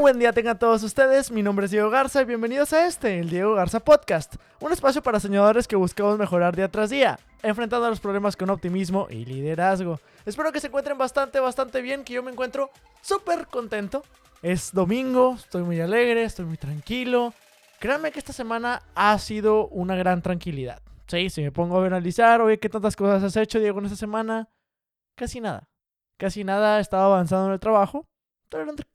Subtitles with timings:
[0.00, 3.30] Buen día tengan todos ustedes, mi nombre es Diego Garza y bienvenidos a este, el
[3.30, 7.90] Diego Garza Podcast, un espacio para soñadores que buscamos mejorar día tras día, enfrentando a
[7.90, 10.00] los problemas con optimismo y liderazgo.
[10.26, 12.70] Espero que se encuentren bastante, bastante bien, que yo me encuentro
[13.00, 14.02] súper contento.
[14.42, 17.32] Es domingo, estoy muy alegre, estoy muy tranquilo.
[17.78, 20.82] Créanme que esta semana ha sido una gran tranquilidad.
[21.06, 23.96] Sí, si me pongo a analizar, oye, ¿qué tantas cosas has hecho, Diego, en esta
[23.96, 24.48] semana?
[25.16, 25.68] Casi nada.
[26.18, 28.06] Casi nada, he estado avanzando en el trabajo.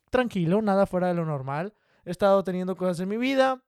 [0.10, 1.74] Tranquilo, nada fuera de lo normal.
[2.06, 3.64] He estado teniendo cosas en mi vida.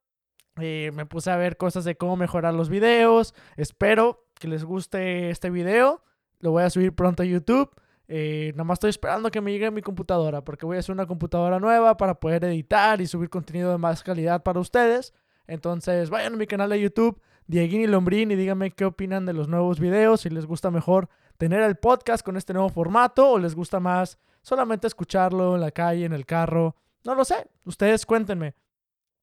[0.60, 3.34] Eh, me puse a ver cosas de cómo mejorar los videos.
[3.56, 6.04] Espero que les guste este video.
[6.40, 7.70] Lo voy a subir pronto a YouTube.
[8.08, 11.06] Eh, nada más estoy esperando que me llegue mi computadora porque voy a hacer una
[11.06, 15.14] computadora nueva para poder editar y subir contenido de más calidad para ustedes.
[15.48, 19.48] Entonces vayan a mi canal de YouTube, Dieguini Lombrín, y díganme qué opinan de los
[19.48, 23.56] nuevos videos, si les gusta mejor tener el podcast con este nuevo formato o les
[23.56, 26.76] gusta más solamente escucharlo en la calle, en el carro.
[27.04, 28.56] No lo sé, ustedes cuéntenme.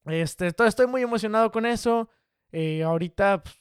[0.04, 2.08] Este, estoy muy emocionado con eso.
[2.50, 3.60] Eh, ahorita pues,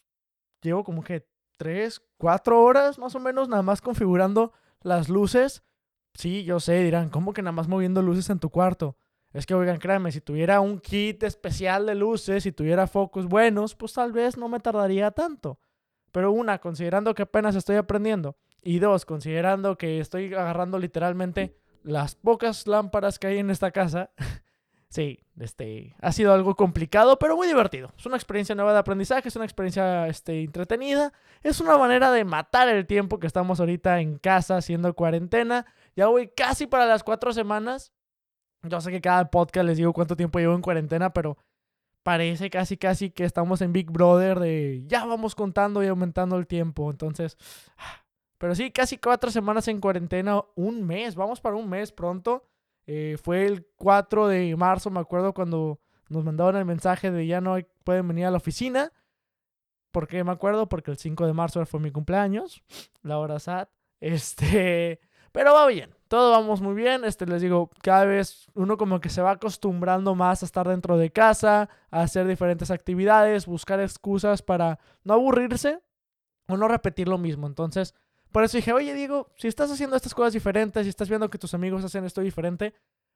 [0.62, 1.28] llevo como que
[1.58, 5.64] 3, 4 horas más o menos nada más configurando las luces.
[6.14, 8.98] Sí, yo sé, dirán, ¿cómo que nada más moviendo luces en tu cuarto?
[9.34, 13.76] Es que, oigan, créanme, si tuviera un kit especial de luces, si tuviera focos buenos,
[13.76, 15.60] pues tal vez no me tardaría tanto.
[16.12, 18.38] Pero una, considerando que apenas estoy aprendiendo.
[18.68, 24.12] Y dos, considerando que estoy agarrando literalmente las pocas lámparas que hay en esta casa.
[24.90, 27.94] sí, este, ha sido algo complicado, pero muy divertido.
[27.98, 31.14] Es una experiencia nueva de aprendizaje, es una experiencia este, entretenida.
[31.44, 35.66] Es una manera de matar el tiempo que estamos ahorita en casa haciendo cuarentena.
[35.96, 37.94] Ya voy casi para las cuatro semanas.
[38.64, 41.38] Yo sé que cada podcast les digo cuánto tiempo llevo en cuarentena, pero
[42.04, 46.48] parece casi casi que estamos en Big Brother de ya vamos contando y aumentando el
[46.48, 46.92] tiempo.
[46.92, 47.38] Entonces,
[48.38, 52.48] pero sí, casi cuatro semanas en cuarentena, un mes, vamos para un mes pronto.
[52.86, 57.42] Eh, fue el 4 de marzo, me acuerdo, cuando nos mandaron el mensaje de ya
[57.42, 58.94] no pueden venir a la oficina.
[59.92, 60.70] ¿Por qué me acuerdo?
[60.70, 62.64] Porque el 5 de marzo fue mi cumpleaños,
[63.02, 63.70] la hora SAT.
[64.00, 67.04] Este, pero va bien, todo vamos muy bien.
[67.04, 70.98] Este, les digo, cada vez uno como que se va acostumbrando más a estar dentro
[70.98, 75.82] de casa, a hacer diferentes actividades, buscar excusas para no aburrirse
[76.48, 77.48] o no repetir lo mismo.
[77.48, 77.94] Entonces,
[78.32, 81.38] por eso dije, oye Diego, si estás haciendo estas cosas diferentes, si estás viendo que
[81.38, 82.74] tus amigos hacen esto diferente,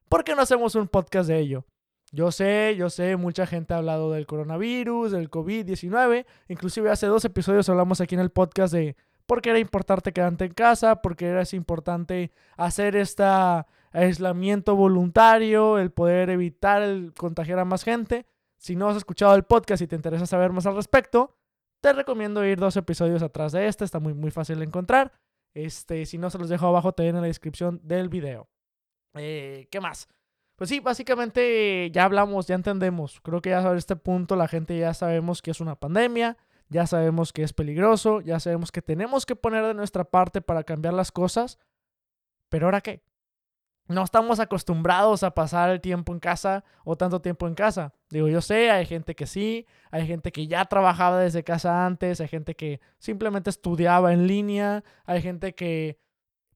[0.09, 1.65] ¿por qué no hacemos un podcast de ello?
[2.11, 7.23] Yo sé, yo sé, mucha gente ha hablado del coronavirus, del COVID-19, inclusive hace dos
[7.23, 11.15] episodios hablamos aquí en el podcast de por qué era importante quedarte en casa, por
[11.15, 13.23] qué era importante hacer este
[13.93, 18.25] aislamiento voluntario, el poder evitar el contagiar a más gente.
[18.57, 21.37] Si no has escuchado el podcast y te interesa saber más al respecto,
[21.81, 25.11] te recomiendo ir dos episodios atrás de este, está muy, muy fácil de encontrar.
[25.53, 28.47] Este, si no, se los dejo abajo también en la descripción del video.
[29.15, 30.07] Eh, ¿Qué más?
[30.55, 33.19] Pues sí, básicamente ya hablamos, ya entendemos.
[33.21, 36.37] Creo que ya a este punto la gente ya sabemos que es una pandemia,
[36.69, 40.63] ya sabemos que es peligroso, ya sabemos que tenemos que poner de nuestra parte para
[40.63, 41.57] cambiar las cosas.
[42.49, 43.01] Pero ahora qué?
[43.87, 47.93] No estamos acostumbrados a pasar el tiempo en casa o tanto tiempo en casa.
[48.09, 52.21] Digo, yo sé, hay gente que sí, hay gente que ya trabajaba desde casa antes,
[52.21, 55.99] hay gente que simplemente estudiaba en línea, hay gente que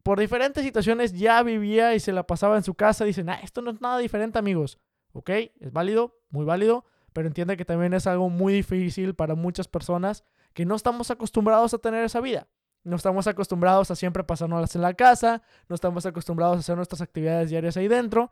[0.04, 3.06] por diferentes situaciones ya vivía y se la pasaba en su casa.
[3.06, 4.78] Dicen, ah, esto no es nada diferente, amigos.
[5.14, 9.68] Ok, es válido, muy válido, pero entiende que también es algo muy difícil para muchas
[9.68, 12.48] personas que no estamos acostumbrados a tener esa vida.
[12.86, 17.02] No estamos acostumbrados a siempre pasarnos en la casa, no estamos acostumbrados a hacer nuestras
[17.02, 18.32] actividades diarias ahí dentro.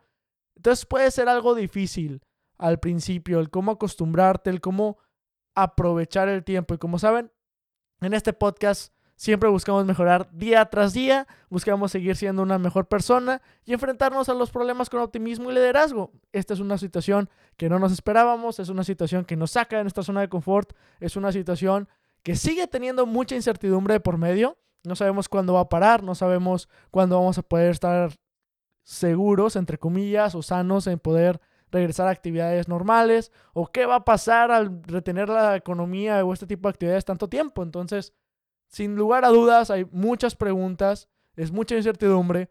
[0.54, 2.22] Entonces puede ser algo difícil
[2.56, 4.98] al principio, el cómo acostumbrarte, el cómo
[5.56, 6.72] aprovechar el tiempo.
[6.72, 7.32] Y como saben,
[8.00, 13.42] en este podcast siempre buscamos mejorar día tras día, buscamos seguir siendo una mejor persona
[13.64, 16.12] y enfrentarnos a los problemas con optimismo y liderazgo.
[16.30, 19.82] Esta es una situación que no nos esperábamos, es una situación que nos saca de
[19.82, 21.88] nuestra zona de confort, es una situación
[22.24, 24.58] que sigue teniendo mucha incertidumbre por medio.
[24.82, 28.12] No sabemos cuándo va a parar, no sabemos cuándo vamos a poder estar
[28.82, 31.40] seguros, entre comillas, o sanos en poder
[31.70, 36.46] regresar a actividades normales, o qué va a pasar al retener la economía o este
[36.46, 37.62] tipo de actividades tanto tiempo.
[37.62, 38.14] Entonces,
[38.68, 42.48] sin lugar a dudas, hay muchas preguntas, es mucha incertidumbre,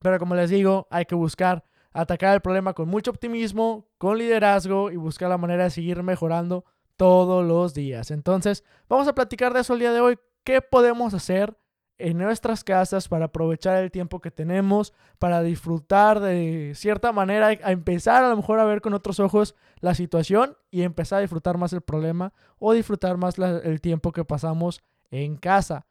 [0.00, 4.90] pero como les digo, hay que buscar atacar el problema con mucho optimismo, con liderazgo
[4.90, 6.64] y buscar la manera de seguir mejorando
[6.98, 8.10] todos los días.
[8.10, 10.18] Entonces, vamos a platicar de eso el día de hoy.
[10.44, 11.56] ¿Qué podemos hacer
[11.96, 17.72] en nuestras casas para aprovechar el tiempo que tenemos, para disfrutar de cierta manera, a
[17.72, 21.56] empezar a lo mejor a ver con otros ojos la situación y empezar a disfrutar
[21.56, 25.86] más el problema o disfrutar más el tiempo que pasamos en casa?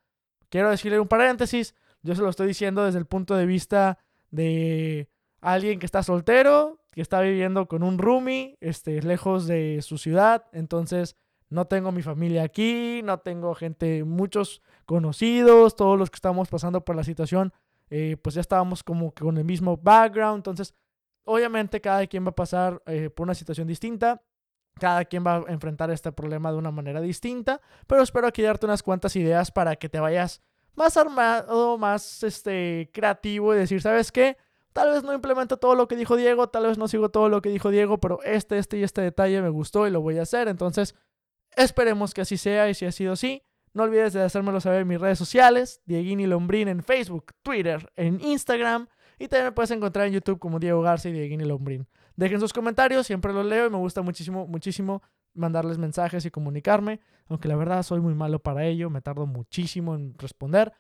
[0.50, 4.00] Quiero decirle un paréntesis, yo se lo estoy diciendo desde el punto de vista
[4.30, 5.10] de
[5.42, 10.46] alguien que está soltero, que está viviendo con un roomie, este, lejos de su ciudad,
[10.52, 11.16] entonces
[11.50, 16.84] no tengo mi familia aquí, no tengo gente, muchos conocidos, todos los que estamos pasando
[16.84, 17.54] por la situación,
[17.90, 20.74] eh, pues ya estábamos como que con el mismo background, entonces
[21.24, 24.22] obviamente cada quien va a pasar eh, por una situación distinta,
[24.80, 28.66] cada quien va a enfrentar este problema de una manera distinta, pero espero aquí darte
[28.66, 30.42] unas cuantas ideas para que te vayas
[30.76, 34.38] más armado, más este, creativo y decir, ¿sabes qué?
[34.78, 37.42] Tal vez no implemento todo lo que dijo Diego, tal vez no sigo todo lo
[37.42, 40.22] que dijo Diego, pero este, este y este detalle me gustó y lo voy a
[40.22, 40.48] hacer.
[40.48, 40.94] Entonces,
[41.56, 43.42] esperemos que así sea y si ha sido así,
[43.74, 48.22] no olvides de hacérmelo saber en mis redes sociales, Dieguini Lombrín en Facebook, Twitter, en
[48.22, 48.88] Instagram
[49.18, 51.88] y también me puedes encontrar en YouTube como Diego Garza y Dieguini Lombrín.
[52.16, 55.02] Dejen sus comentarios, siempre los leo y me gusta muchísimo, muchísimo
[55.34, 59.96] mandarles mensajes y comunicarme, aunque la verdad soy muy malo para ello, me tardo muchísimo
[59.96, 60.72] en responder,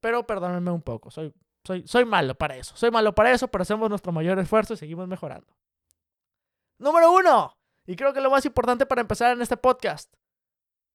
[0.00, 1.32] pero perdónenme un poco, soy
[1.64, 2.76] soy, soy malo para eso.
[2.76, 5.56] Soy malo para eso, pero hacemos nuestro mayor esfuerzo y seguimos mejorando.
[6.78, 7.56] Número uno.
[7.86, 10.12] Y creo que lo más importante para empezar en este podcast.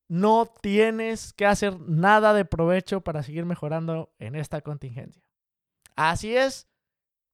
[0.08, 5.24] No tienes que hacer nada de provecho para seguir mejorando en esta contingencia.
[5.96, 6.68] Así es.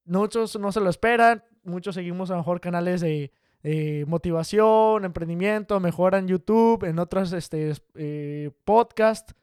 [0.05, 1.43] Muchos no se lo esperan.
[1.63, 3.31] Muchos seguimos a lo mejor canales de,
[4.07, 9.33] motivación, emprendimiento, mejora en YouTube, en otros este, eh, podcasts.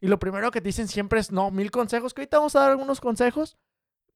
[0.00, 2.60] Y lo primero que te dicen siempre es, no, mil consejos, que ahorita vamos a
[2.60, 3.56] dar algunos consejos,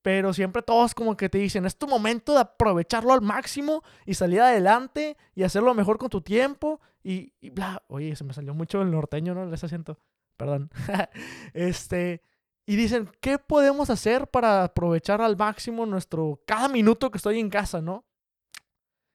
[0.03, 4.15] pero siempre todos como que te dicen, es tu momento de aprovecharlo al máximo y
[4.15, 7.82] salir adelante y hacerlo mejor con tu tiempo y, bla.
[7.88, 9.47] Oye, se me salió mucho el norteño, ¿no?
[9.47, 9.99] Les asiento,
[10.37, 10.71] perdón.
[11.55, 12.23] este,
[12.67, 17.50] y dicen, ¿qué podemos hacer para aprovechar al máximo nuestro, cada minuto que estoy en
[17.50, 18.05] casa, ¿no?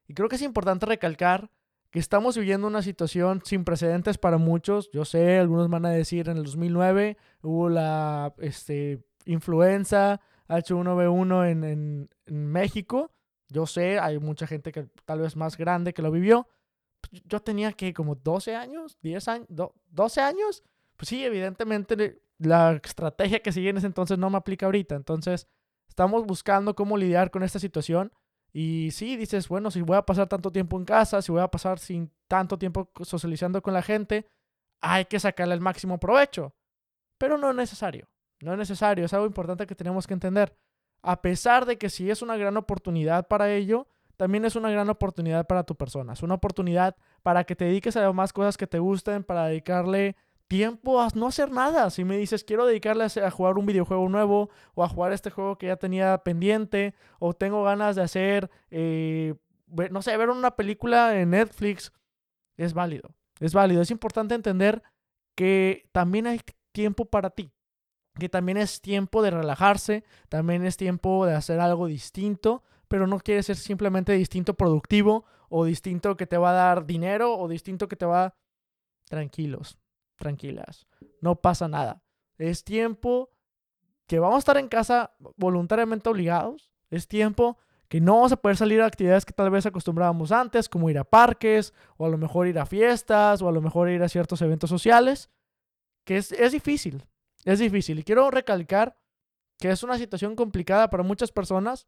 [0.07, 1.49] Y creo que es importante recalcar
[1.95, 4.91] que estamos viviendo una situación sin precedentes para muchos.
[4.91, 10.19] Yo sé, algunos van a decir en el 2009 hubo la este, influenza
[10.49, 12.09] H1B1 en, en,
[12.51, 13.13] México.
[13.47, 16.49] Yo sé, hay mucha gente que tal vez más grande que lo vivió.
[17.23, 20.63] Yo tenía que como 12 años, 10 años, 12 años.
[20.97, 24.95] Pues sí, evidentemente la estrategia que sigue en ese entonces no me aplica ahorita.
[24.95, 25.47] Entonces,
[25.87, 28.11] estamos buscando cómo lidiar con esta situación.
[28.57, 31.49] Y sí, dices, bueno, si voy a pasar tanto tiempo en casa, si voy a
[31.49, 34.29] pasar sin tanto tiempo socializando con la gente,
[34.79, 36.55] hay que sacarle el máximo provecho.
[37.17, 38.07] Pero no es necesario.
[38.39, 39.03] No es necesario.
[39.03, 40.55] Es algo importante que tenemos que entender.
[41.01, 44.89] A pesar de que sí es una gran oportunidad para ello, también es una gran
[44.89, 46.13] oportunidad para tu persona.
[46.13, 50.15] Es una oportunidad para que te dediques a más cosas que te gusten, para dedicarle
[50.47, 51.89] tiempo a no hacer nada.
[51.89, 55.57] Si me dices, quiero dedicarle a, jugar un videojuego nuevo o a jugar este juego
[55.57, 59.35] que ya tenía pendiente o tengo ganas de hacer, eh,
[59.91, 61.91] no sé, ver una película en Netflix,
[62.57, 63.15] es válido.
[63.39, 63.81] Es válido.
[63.81, 64.81] Es importante entender
[65.35, 67.51] que también hay tiempo para ti.
[68.17, 73.19] Que también es tiempo de relajarse, también es tiempo de hacer algo distinto, pero no
[73.19, 77.89] quiere ser simplemente distinto productivo o distinto que te va a dar dinero o distinto
[77.89, 78.35] que te va
[79.09, 79.77] tranquilos
[80.15, 80.87] tranquilas,
[81.21, 82.03] no pasa nada.
[82.37, 83.29] Es tiempo
[84.07, 87.57] que vamos a estar en casa voluntariamente obligados, es tiempo
[87.87, 90.97] que no vamos a poder salir a actividades que tal vez acostumbrábamos antes, como ir
[90.97, 94.09] a parques, o a lo mejor ir a fiestas, o a lo mejor ir a
[94.09, 95.29] ciertos eventos sociales,
[96.03, 97.05] que es, es difícil,
[97.43, 97.99] es difícil.
[97.99, 98.97] Y quiero recalcar
[99.59, 101.87] que es una situación complicada para muchas personas,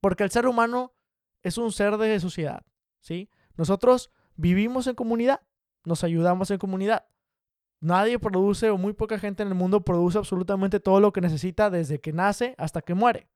[0.00, 0.94] porque el ser humano
[1.42, 2.64] es un ser de sociedad,
[3.00, 3.30] ¿sí?
[3.56, 5.42] Nosotros vivimos en comunidad,
[5.84, 7.06] nos ayudamos en comunidad.
[7.80, 11.70] Nadie produce o muy poca gente en el mundo produce absolutamente todo lo que necesita
[11.70, 13.28] desde que nace hasta que muere.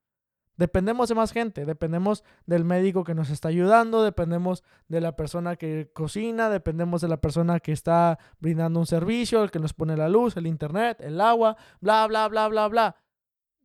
[0.55, 5.55] Dependemos de más gente, dependemos del médico que nos está ayudando, dependemos de la persona
[5.55, 9.97] que cocina, dependemos de la persona que está brindando un servicio, el que nos pone
[9.97, 12.95] la luz, el internet, el agua, bla, bla, bla, bla, bla.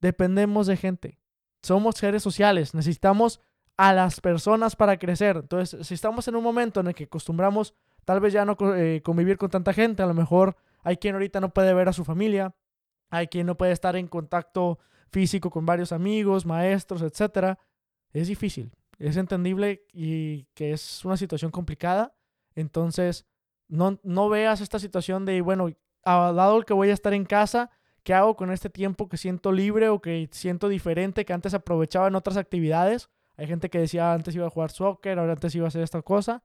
[0.00, 1.18] Dependemos de gente.
[1.60, 3.40] Somos seres sociales, necesitamos
[3.76, 5.36] a las personas para crecer.
[5.36, 7.74] Entonces, si estamos en un momento en el que acostumbramos
[8.06, 10.56] tal vez ya no eh, convivir con tanta gente, a lo mejor
[10.88, 12.54] hay quien ahorita no puede ver a su familia,
[13.10, 14.78] hay quien no puede estar en contacto
[15.10, 17.58] físico con varios amigos, maestros, etc.
[18.14, 22.14] Es difícil, es entendible y que es una situación complicada.
[22.54, 23.26] Entonces,
[23.68, 25.68] no, no veas esta situación de, bueno,
[26.04, 27.70] dado que voy a estar en casa,
[28.02, 32.08] ¿qué hago con este tiempo que siento libre o que siento diferente, que antes aprovechaba
[32.08, 33.10] en otras actividades?
[33.36, 36.00] Hay gente que decía antes iba a jugar soccer, ahora antes iba a hacer esta
[36.00, 36.42] cosa.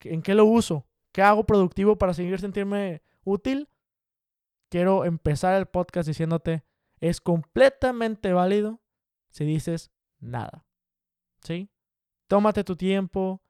[0.00, 0.86] ¿En qué lo uso?
[1.12, 3.68] ¿Qué hago productivo para seguir sentirme útil?
[4.72, 6.64] Quiero empezar el podcast diciéndote,
[6.98, 8.80] es completamente válido
[9.28, 10.64] si dices nada.
[11.42, 11.68] ¿Sí?
[12.26, 13.42] Tómate tu tiempo,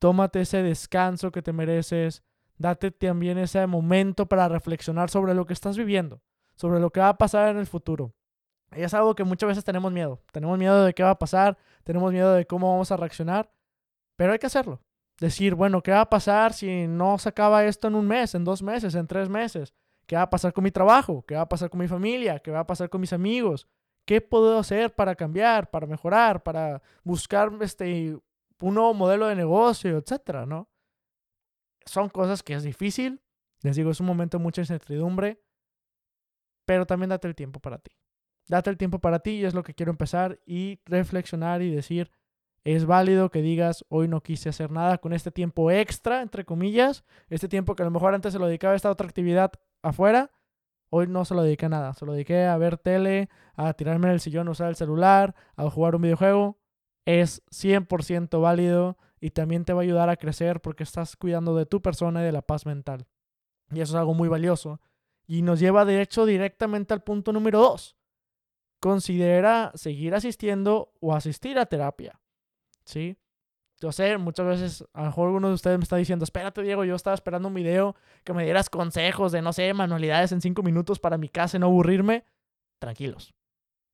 [0.00, 2.24] tómate ese descanso que te mereces,
[2.58, 6.22] date también ese momento para reflexionar sobre lo que estás viviendo,
[6.56, 8.12] sobre lo que va a pasar en el futuro.
[8.74, 10.24] Y es algo que muchas veces tenemos miedo.
[10.32, 13.48] Tenemos miedo de qué va a pasar, tenemos miedo de cómo vamos a reaccionar,
[14.16, 14.82] pero hay que hacerlo.
[15.20, 18.42] Decir, bueno, ¿qué va a pasar si no se acaba esto en un mes, en
[18.42, 19.72] dos meses, en tres meses?
[20.06, 21.24] ¿Qué va a pasar con mi trabajo?
[21.26, 22.38] ¿Qué va a pasar con mi familia?
[22.38, 23.68] ¿Qué va a pasar con mis amigos?
[24.04, 28.18] ¿Qué puedo hacer para cambiar, para mejorar, para buscar este,
[28.60, 30.68] un nuevo modelo de negocio, etcétera, ¿no?
[31.86, 33.22] Son cosas que es difícil.
[33.62, 35.42] Les digo, es un momento de mucha incertidumbre,
[36.66, 37.92] pero también date el tiempo para ti.
[38.46, 42.10] Date el tiempo para ti y es lo que quiero empezar y reflexionar y decir,
[42.64, 47.04] es válido que digas, hoy no quise hacer nada con este tiempo extra, entre comillas,
[47.28, 49.52] este tiempo que a lo mejor antes se lo dedicaba a esta otra actividad
[49.84, 50.30] afuera,
[50.90, 54.08] hoy no se lo dediqué a nada, se lo dediqué a ver tele, a tirarme
[54.08, 56.58] en el sillón, usar el celular, a jugar un videojuego.
[57.04, 61.66] Es 100% válido y también te va a ayudar a crecer porque estás cuidando de
[61.66, 63.06] tu persona y de la paz mental.
[63.70, 64.80] Y eso es algo muy valioso.
[65.26, 67.96] Y nos lleva de hecho directamente al punto número 2.
[68.80, 72.20] Considera seguir asistiendo o asistir a terapia.
[72.84, 73.16] ¿sí?
[73.80, 76.84] Yo sé, muchas veces, a lo mejor uno de ustedes me está diciendo, espérate Diego,
[76.84, 80.62] yo estaba esperando un video que me dieras consejos de, no sé, manualidades en cinco
[80.62, 82.24] minutos para mi casa y no aburrirme.
[82.78, 83.34] Tranquilos,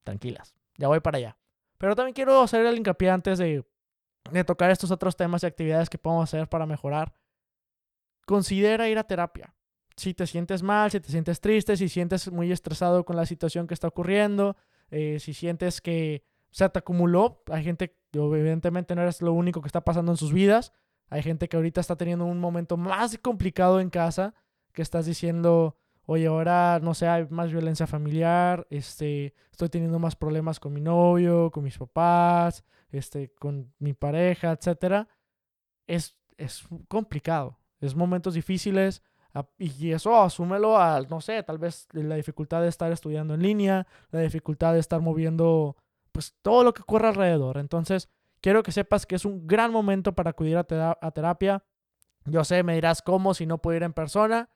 [0.05, 1.39] tranquilas, ya voy para allá.
[1.79, 3.65] Pero también quiero hacer el hincapié antes de,
[4.31, 7.15] de tocar estos otros temas y actividades que podemos hacer para mejorar.
[8.27, 9.55] Considera ir a terapia.
[9.97, 13.67] Si te sientes mal, si te sientes triste, si sientes muy estresado con la situación
[13.67, 14.57] que está ocurriendo,
[14.91, 19.69] eh, si sientes que se te acumuló, hay gente evidentemente no eres lo único que
[19.69, 20.73] está pasando en sus vidas.
[21.09, 24.35] Hay gente que ahorita está teniendo un momento más complicado en casa,
[24.73, 25.77] que estás diciendo,
[26.07, 30.81] oye, ahora no sé, hay más violencia familiar, este, estoy teniendo más problemas con mi
[30.81, 35.09] novio, con mis papás, este, con mi pareja, etcétera.
[35.87, 39.03] Es, es complicado, es momentos difíciles
[39.59, 43.87] y eso asúmelo al, no sé, tal vez la dificultad de estar estudiando en línea,
[44.11, 45.77] la dificultad de estar moviendo
[46.13, 47.59] pues todo lo que ocurre alrededor.
[47.59, 48.09] Entonces,
[48.41, 51.65] quiero que sepas que es un gran momento para acudir a, terapia.
[52.25, 54.51] Yo sé, me dirás cómo si no puedo ir en persona.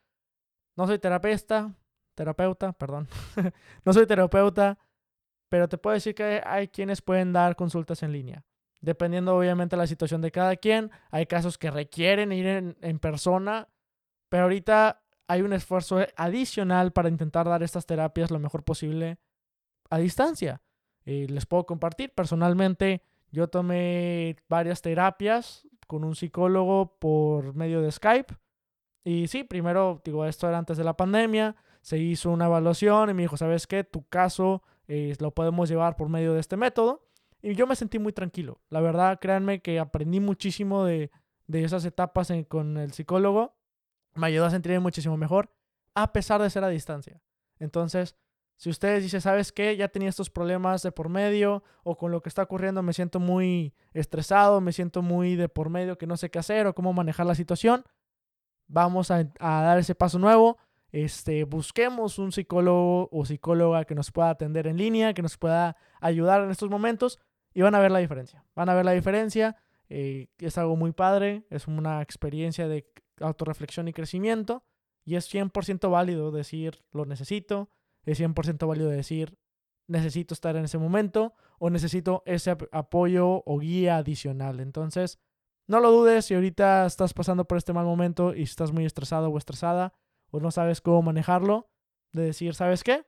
[0.76, 1.74] No soy terapeuta,
[2.14, 3.08] terapeuta, perdón.
[3.84, 4.78] no soy terapeuta,
[5.48, 8.44] pero te puedo decir que hay quienes pueden dar consultas en línea.
[8.80, 12.98] Dependiendo obviamente de la situación de cada quien, hay casos que requieren ir en, en
[12.98, 13.68] persona,
[14.28, 19.18] pero ahorita hay un esfuerzo adicional para intentar dar estas terapias lo mejor posible
[19.88, 20.60] a distancia.
[21.04, 22.12] Eh, les puedo compartir.
[22.14, 28.34] Personalmente, yo tomé varias terapias con un psicólogo por medio de Skype.
[29.04, 33.14] Y sí, primero, digo, esto era antes de la pandemia, se hizo una evaluación y
[33.14, 33.84] me dijo, ¿sabes qué?
[33.84, 37.06] Tu caso eh, lo podemos llevar por medio de este método.
[37.42, 38.60] Y yo me sentí muy tranquilo.
[38.70, 41.10] La verdad, créanme que aprendí muchísimo de,
[41.46, 43.54] de esas etapas con el psicólogo.
[44.14, 45.50] Me ayudó a sentirme muchísimo mejor,
[45.94, 47.20] a pesar de ser a distancia.
[47.58, 48.16] Entonces,
[48.56, 49.76] si ustedes dicen, ¿sabes qué?
[49.76, 53.20] Ya tenía estos problemas de por medio o con lo que está ocurriendo me siento
[53.20, 56.92] muy estresado, me siento muy de por medio que no sé qué hacer o cómo
[56.92, 57.84] manejar la situación,
[58.66, 60.58] vamos a, dar ese paso nuevo.
[60.92, 65.76] Este, busquemos un psicólogo o psicóloga que nos pueda atender en línea, que nos pueda
[66.00, 67.18] ayudar en estos momentos
[67.52, 68.44] y van a ver la diferencia.
[68.54, 69.56] Van a ver la diferencia.
[69.88, 72.88] Eh, es algo muy padre, es una experiencia de
[73.20, 74.64] autorreflexión y crecimiento
[75.04, 77.68] y es 100% válido decir lo necesito,
[78.04, 79.38] es 100% válido decir,
[79.86, 84.60] necesito estar en ese momento o necesito ese apoyo o guía adicional.
[84.60, 85.18] Entonces,
[85.66, 89.30] no lo dudes si ahorita estás pasando por este mal momento y estás muy estresado
[89.30, 89.94] o estresada
[90.30, 91.70] o no sabes cómo manejarlo,
[92.12, 93.06] de decir, ¿sabes qué?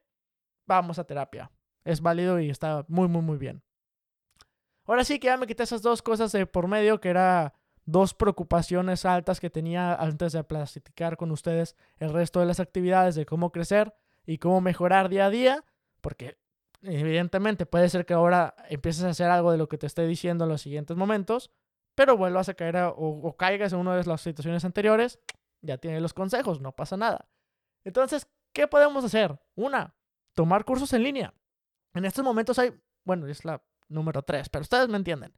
[0.67, 1.51] Vamos a terapia.
[1.85, 3.63] Es válido y está muy, muy, muy bien.
[4.85, 8.15] Ahora sí que ya me quité esas dos cosas de por medio, que era dos
[8.15, 13.27] preocupaciones altas que tenía antes de platicar con ustedes el resto de las actividades de
[13.27, 13.95] cómo crecer
[14.27, 15.65] y cómo mejorar día a día,
[16.01, 16.37] porque
[16.83, 20.45] evidentemente puede ser que ahora empieces a hacer algo de lo que te esté diciendo
[20.45, 21.51] en los siguientes momentos,
[21.95, 25.19] pero vuelvas a caer o, caigas en una de las situaciones anteriores,
[25.63, 27.29] ya tienes los consejos, no pasa nada.
[27.85, 29.41] Entonces, ¿qué podemos hacer?
[29.55, 29.97] Una,
[30.35, 31.35] tomar cursos en línea.
[31.95, 35.33] En estos momentos hay, bueno, es la número tres, pero ustedes me entienden.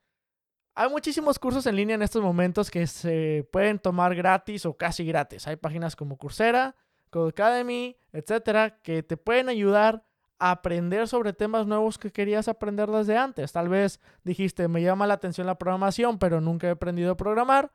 [0.74, 5.04] Hay muchísimos cursos en línea en estos momentos que se pueden tomar gratis o casi
[5.04, 5.46] gratis.
[5.46, 6.76] Hay páginas como Coursera,
[7.08, 10.04] Codecademy, etcétera, que te pueden ayudar
[10.38, 13.52] a aprender sobre temas nuevos que querías aprender desde antes.
[13.52, 17.72] Tal vez dijiste, me llama la atención la programación, pero nunca he aprendido a programar.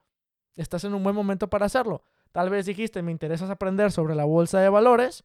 [0.56, 2.04] Estás en un buen momento para hacerlo.
[2.32, 5.24] Tal vez dijiste, me interesa aprender sobre la bolsa de valores.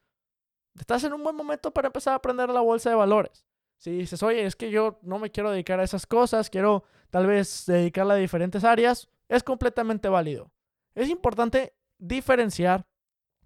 [0.79, 3.45] Estás en un buen momento para empezar a aprender la bolsa de valores.
[3.79, 7.27] Si dices, oye, es que yo no me quiero dedicar a esas cosas, quiero tal
[7.27, 10.51] vez dedicarla a diferentes áreas, es completamente válido.
[10.95, 12.87] Es importante diferenciar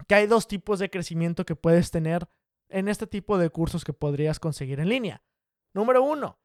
[0.07, 2.27] que hay dos tipos de crecimiento que puedes tener
[2.69, 5.23] en este tipo de cursos que podrías conseguir en línea.
[5.73, 6.39] Número uno,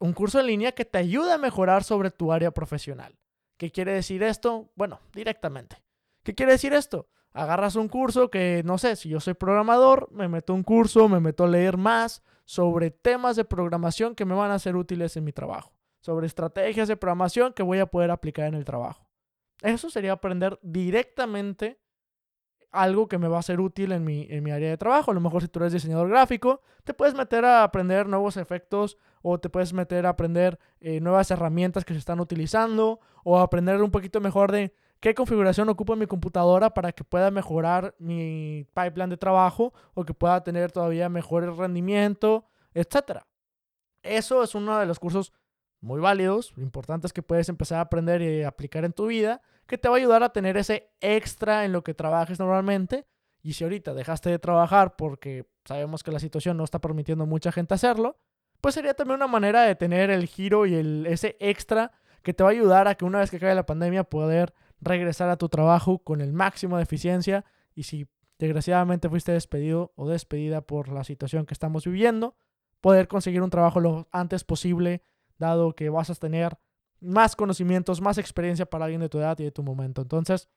[0.00, 3.18] un curso en línea que te ayuda a mejorar sobre tu área profesional.
[3.56, 4.72] ¿Qué quiere decir esto?
[4.74, 5.82] Bueno, directamente.
[6.22, 7.08] ¿Qué quiere decir esto?
[7.32, 11.20] Agarras un curso que, no sé, si yo soy programador, me meto un curso, me
[11.20, 15.24] meto a leer más sobre temas de programación que me van a ser útiles en
[15.24, 19.06] mi trabajo, sobre estrategias de programación que voy a poder aplicar en el trabajo.
[19.62, 21.78] Eso sería aprender directamente
[22.72, 25.10] algo que me va a ser útil en mi, en mi área de trabajo.
[25.10, 28.96] A lo mejor si tú eres diseñador gráfico, te puedes meter a aprender nuevos efectos
[29.22, 33.82] o te puedes meter a aprender eh, nuevas herramientas que se están utilizando o aprender
[33.82, 39.10] un poquito mejor de qué configuración ocupa mi computadora para que pueda mejorar mi pipeline
[39.10, 43.22] de trabajo o que pueda tener todavía mejor rendimiento, etc.
[44.02, 45.32] Eso es uno de los cursos
[45.80, 49.88] muy válidos, importantes que puedes empezar a aprender y aplicar en tu vida, que te
[49.88, 53.06] va a ayudar a tener ese extra en lo que trabajes normalmente.
[53.42, 57.26] Y si ahorita dejaste de trabajar porque sabemos que la situación no está permitiendo a
[57.26, 58.18] mucha gente hacerlo,
[58.60, 62.42] pues sería también una manera de tener el giro y el, ese extra que te
[62.42, 65.48] va a ayudar a que una vez que caiga la pandemia poder regresar a tu
[65.48, 67.44] trabajo con el máximo de eficiencia
[67.74, 68.06] y si
[68.38, 72.36] desgraciadamente fuiste despedido o despedida por la situación que estamos viviendo,
[72.80, 75.02] poder conseguir un trabajo lo antes posible
[75.40, 76.56] dado que vas a tener
[77.00, 80.02] más conocimientos, más experiencia para alguien de tu edad y de tu momento.
[80.02, 80.48] Entonces,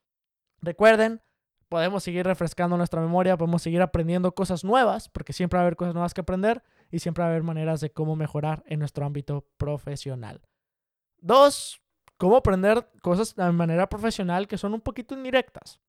[0.61, 1.21] recuerden,
[1.69, 5.75] podemos seguir refrescando nuestra memoria, podemos seguir aprendiendo cosas nuevas, porque siempre va a haber
[5.75, 6.61] cosas nuevas que aprender
[6.91, 10.41] y siempre va a haber maneras de cómo mejorar en nuestro ámbito profesional.
[11.17, 11.81] Dos,
[12.17, 15.79] cómo aprender cosas de manera profesional que son un poquito indirectas.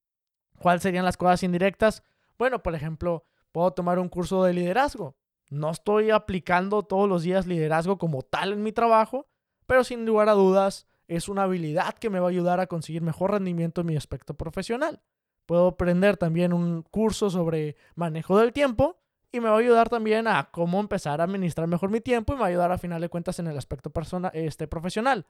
[0.59, 2.03] ¿Cuáles serían las cosas indirectas?
[2.39, 5.17] Bueno, por ejemplo, puedo tomar un curso de liderazgo.
[5.51, 9.27] No estoy aplicando todos los días liderazgo como tal en mi trabajo,
[9.67, 13.03] pero sin lugar a dudas es una habilidad que me va a ayudar a conseguir
[13.03, 15.03] mejor rendimiento en mi aspecto profesional.
[15.47, 18.97] Puedo aprender también un curso sobre manejo del tiempo
[19.31, 22.37] y me va a ayudar también a cómo empezar a administrar mejor mi tiempo y
[22.37, 25.27] me va a ayudar a final de cuentas en el aspecto persona, este, profesional.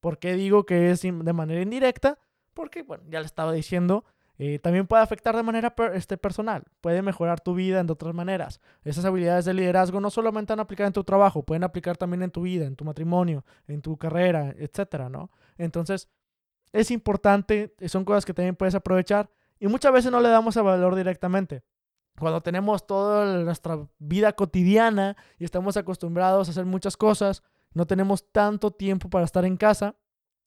[0.00, 2.18] ¿Por qué digo que es de manera indirecta?
[2.54, 4.04] Porque, bueno, ya le estaba diciendo,
[4.38, 8.60] eh, también puede afectar de manera este, personal, puede mejorar tu vida de otras maneras.
[8.84, 12.22] Esas habilidades de liderazgo no solamente van a aplicar en tu trabajo, pueden aplicar también
[12.22, 15.30] en tu vida, en tu matrimonio, en tu carrera, etcétera, ¿no?
[15.56, 16.08] Entonces,
[16.72, 20.64] es importante, son cosas que también puedes aprovechar y muchas veces no le damos el
[20.64, 21.62] valor directamente.
[22.18, 28.30] Cuando tenemos toda nuestra vida cotidiana y estamos acostumbrados a hacer muchas cosas, no tenemos
[28.32, 29.96] tanto tiempo para estar en casa,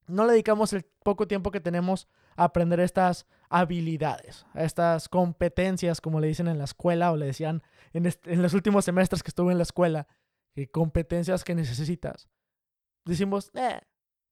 [0.08, 2.08] no le dedicamos el poco tiempo que tenemos
[2.40, 8.42] aprender estas habilidades, estas competencias, como le dicen en la escuela o le decían en,
[8.42, 10.08] los últimos semestres que estuve en la escuela,
[10.72, 12.30] competencias que necesitas.
[13.06, 13.82] Decimos, eh,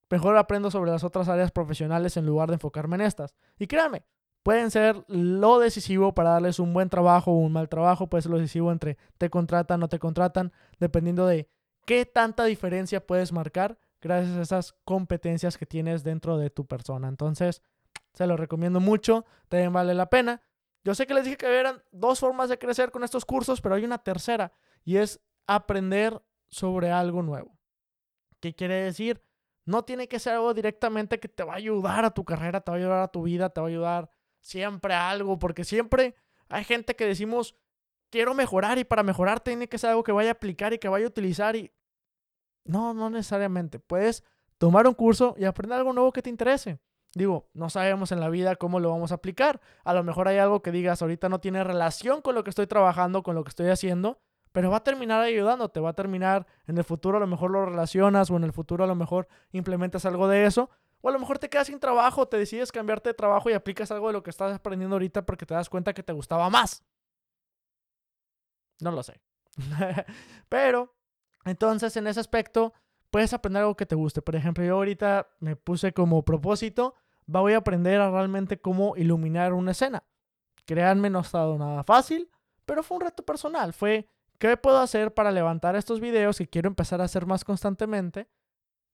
[0.09, 3.35] mejor aprendo sobre las otras áreas profesionales en lugar de enfocarme en estas.
[3.59, 4.05] Y créanme,
[4.43, 8.31] pueden ser lo decisivo para darles un buen trabajo o un mal trabajo, puede ser
[8.31, 11.49] lo decisivo entre te contratan o no te contratan, dependiendo de
[11.85, 17.07] qué tanta diferencia puedes marcar gracias a esas competencias que tienes dentro de tu persona.
[17.07, 17.61] Entonces,
[18.17, 20.41] se lo recomiendo mucho, también vale la pena.
[20.83, 23.75] Yo sé que les dije que eran dos formas de crecer con estos cursos, pero
[23.75, 24.51] hay una tercera
[24.83, 27.59] y es aprender sobre algo nuevo.
[28.39, 29.21] ¿Qué quiere decir?
[29.65, 32.71] No tiene que ser algo directamente que te va a ayudar a tu carrera, te
[32.71, 34.09] va a ayudar a tu vida, te va a ayudar
[34.41, 36.15] siempre a algo, porque siempre
[36.49, 37.55] hay gente que decimos,
[38.09, 40.89] quiero mejorar y para mejorar tiene que ser algo que vaya a aplicar y que
[40.89, 41.71] vaya a utilizar y
[42.63, 43.77] no, no necesariamente.
[43.77, 44.23] Puedes
[44.57, 46.79] tomar un curso y aprender algo nuevo que te interese.
[47.17, 49.59] Digo, no sabemos en la vida cómo lo vamos a aplicar.
[49.83, 52.67] A lo mejor hay algo que digas ahorita no tiene relación con lo que estoy
[52.67, 54.19] trabajando, con lo que estoy haciendo,
[54.51, 57.65] pero va a terminar ayudándote, va a terminar en el futuro a lo mejor lo
[57.65, 60.69] relacionas o en el futuro a lo mejor implementas algo de eso.
[61.01, 63.89] O a lo mejor te quedas sin trabajo, te decides cambiarte de trabajo y aplicas
[63.89, 66.83] algo de lo que estás aprendiendo ahorita porque te das cuenta que te gustaba más.
[68.79, 69.19] No lo sé.
[70.49, 70.93] pero
[71.45, 72.73] entonces, en ese aspecto,
[73.09, 74.21] puedes aprender algo que te guste.
[74.21, 76.95] Por ejemplo, yo ahorita me puse como propósito,
[77.27, 80.03] voy a aprender a realmente cómo iluminar una escena.
[80.65, 82.29] Créanme, no ha estado nada fácil,
[82.65, 83.73] pero fue un reto personal.
[83.73, 88.27] Fue, ¿qué puedo hacer para levantar estos videos que quiero empezar a hacer más constantemente?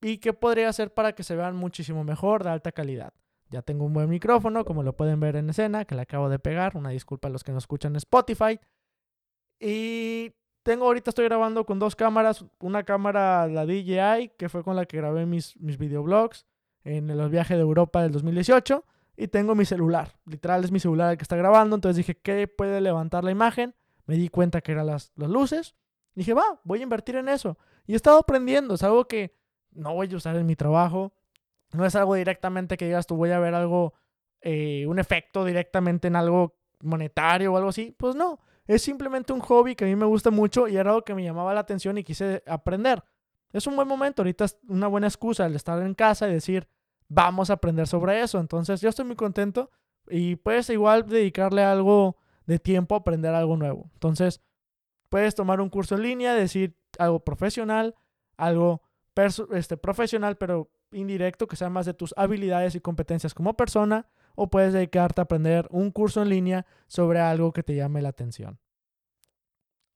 [0.02, 3.14] ¿Y qué podría hacer para que se vean muchísimo mejor, de alta calidad?
[3.50, 6.40] Ya tengo un buen micrófono, como lo pueden ver en escena, que le acabo de
[6.40, 6.76] pegar.
[6.76, 8.60] Una disculpa a los que nos escuchan Spotify.
[9.60, 14.76] Y tengo ahorita estoy grabando con dos cámaras, una cámara la DJI que fue con
[14.76, 16.46] la que grabé mis mis videoblogs
[16.84, 18.84] en los viajes de Europa del 2018
[19.16, 22.48] y tengo mi celular, literal es mi celular el que está grabando, entonces dije, ¿qué
[22.48, 23.76] puede levantar la imagen?
[24.06, 25.76] Me di cuenta que eran las, las luces.
[26.16, 27.58] Dije, va, voy a invertir en eso.
[27.86, 29.36] Y he estado aprendiendo, es algo que
[29.72, 31.14] no voy a usar en mi trabajo.
[31.74, 33.94] No es algo directamente que digas tú voy a ver algo,
[34.42, 37.96] eh, un efecto directamente en algo monetario o algo así.
[37.98, 41.04] Pues no, es simplemente un hobby que a mí me gusta mucho y era algo
[41.04, 43.04] que me llamaba la atención y quise aprender.
[43.54, 46.68] Es un buen momento, ahorita es una buena excusa el estar en casa y decir,
[47.08, 48.40] vamos a aprender sobre eso.
[48.40, 49.70] Entonces yo estoy muy contento
[50.10, 53.90] y puedes igual dedicarle algo de tiempo a aprender algo nuevo.
[53.94, 54.42] Entonces
[55.10, 57.96] puedes tomar un curso en línea, decir algo profesional,
[58.36, 58.82] algo
[59.52, 64.50] este, profesional, pero indirecto, que sea más de tus habilidades y competencias como persona, o
[64.50, 68.60] puedes dedicarte a aprender un curso en línea sobre algo que te llame la atención.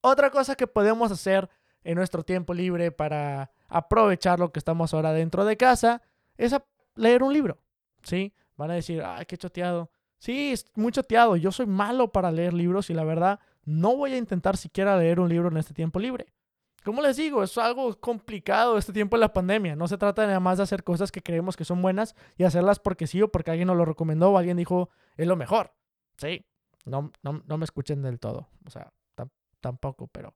[0.01, 1.49] Otra cosa que podemos hacer
[1.87, 6.01] en nuestro tiempo libre para aprovechar lo que estamos ahora dentro de casa
[6.35, 6.53] es
[6.95, 7.59] leer un libro.
[8.03, 8.33] ¿Sí?
[8.57, 9.89] Van a decir, ay, qué choteado.
[10.17, 11.37] Sí, es muy choteado.
[11.37, 15.21] Yo soy malo para leer libros y la verdad no voy a intentar siquiera leer
[15.21, 16.27] un libro en este tiempo libre.
[16.83, 19.77] Como les digo, es algo complicado este tiempo de la pandemia.
[19.77, 22.79] No se trata nada más de hacer cosas que creemos que son buenas y hacerlas
[22.79, 25.71] porque sí o porque alguien nos lo recomendó o alguien dijo es lo mejor.
[26.17, 26.45] Sí,
[26.83, 28.49] no, no, me escuchen del todo.
[28.65, 28.91] O sea,
[29.61, 30.33] tampoco, pero...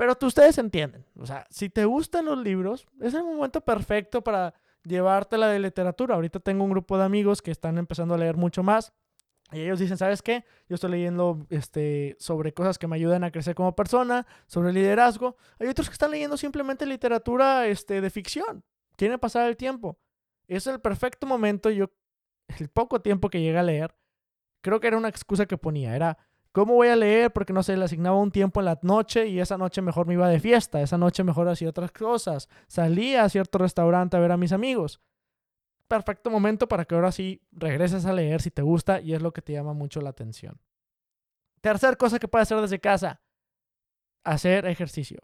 [0.00, 1.04] Pero ustedes entienden.
[1.18, 6.14] O sea, si te gustan los libros, es el momento perfecto para llevártela de literatura.
[6.14, 8.94] Ahorita tengo un grupo de amigos que están empezando a leer mucho más.
[9.52, 10.46] Y ellos dicen, ¿sabes qué?
[10.70, 15.36] Yo estoy leyendo este, sobre cosas que me ayudan a crecer como persona, sobre liderazgo.
[15.58, 18.64] Hay otros que están leyendo simplemente literatura este, de ficción.
[18.96, 19.98] Quieren pasar el tiempo.
[20.48, 21.68] Es el perfecto momento.
[21.68, 21.90] Yo,
[22.58, 23.94] el poco tiempo que llegué a leer,
[24.62, 25.94] creo que era una excusa que ponía.
[25.94, 26.16] Era,
[26.52, 27.32] ¿cómo voy a leer?
[27.32, 30.14] Porque no sé, le asignaba un tiempo en la noche y esa noche mejor me
[30.14, 30.80] iba de fiesta.
[30.80, 32.48] Esa noche mejor hacía otras cosas.
[32.68, 35.00] Salía a cierto restaurante a ver a mis amigos
[35.90, 39.32] perfecto momento para que ahora sí regreses a leer si te gusta y es lo
[39.32, 40.60] que te llama mucho la atención.
[41.60, 43.20] Tercer cosa que puedes hacer desde casa,
[44.22, 45.18] hacer ejercicio.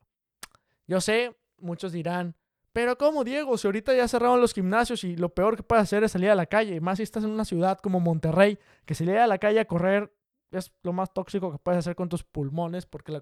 [0.89, 2.35] Yo sé, muchos dirán,
[2.73, 3.57] pero ¿cómo, Diego?
[3.57, 6.35] Si ahorita ya cerraron los gimnasios y lo peor que puedes hacer es salir a
[6.35, 9.61] la calle, más si estás en una ciudad como Monterrey, que salir a la calle
[9.61, 10.13] a correr
[10.51, 13.21] es lo más tóxico que puedes hacer con tus pulmones porque la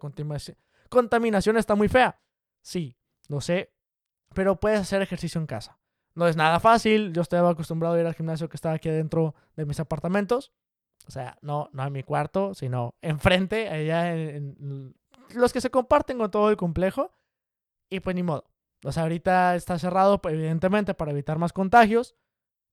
[0.88, 2.20] contaminación está muy fea.
[2.62, 2.96] Sí,
[3.28, 3.72] lo sé,
[4.34, 5.78] pero puedes hacer ejercicio en casa.
[6.14, 7.12] No es nada fácil.
[7.12, 10.52] Yo estaba acostumbrado a ir al gimnasio que estaba aquí adentro de mis apartamentos.
[11.06, 14.94] O sea, no, no en mi cuarto, sino enfrente, allá en,
[15.34, 17.12] los que se comparten con todo el complejo.
[17.90, 18.44] Y pues ni modo.
[18.84, 22.14] O sea, ahorita está cerrado, evidentemente, para evitar más contagios.